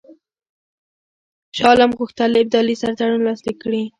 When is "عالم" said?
1.69-1.91